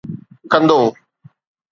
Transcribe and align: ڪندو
ڪندو 0.51 0.79